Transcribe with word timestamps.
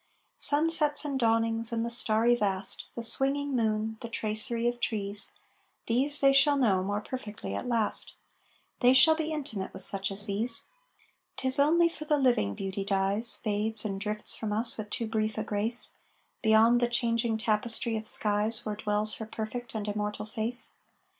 Sunsets 0.39 1.05
and 1.05 1.19
dawnings 1.19 1.71
and 1.71 1.85
the 1.85 1.89
starry 1.91 2.33
vast, 2.33 2.87
The 2.95 3.03
swinging 3.03 3.55
moon, 3.55 3.99
the 4.01 4.09
tracery 4.09 4.67
of 4.67 4.79
trees 4.79 5.29
These 5.85 6.21
they 6.21 6.33
shall 6.33 6.57
know 6.57 6.81
more 6.81 7.01
perfectly 7.01 7.53
at 7.53 7.67
last, 7.67 8.15
They 8.79 8.95
shall 8.95 9.13
be 9.15 9.31
intimate 9.31 9.73
with 9.73 9.83
such 9.83 10.11
as 10.11 10.25
these. 10.25 10.63
'Tis 11.37 11.59
only 11.59 11.87
for 11.87 12.05
the 12.05 12.17
living 12.17 12.55
Beauty 12.55 12.83
dies, 12.83 13.35
Fades 13.43 13.85
and 13.85 14.01
drifts 14.01 14.35
from 14.35 14.51
us 14.51 14.75
with 14.75 14.89
too 14.89 15.05
brief 15.05 15.37
a 15.37 15.43
grace, 15.43 15.93
Beyond 16.41 16.79
the 16.81 16.87
changing 16.89 17.37
tapestry 17.37 17.95
of 17.95 18.07
skies 18.07 18.65
Where 18.65 18.75
dwells 18.77 19.17
her 19.17 19.27
perfect 19.27 19.75
and 19.75 19.87
immortal 19.87 20.25
face. 20.25 20.73